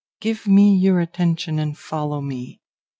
[0.19, 2.59] Give me your attention and follow me.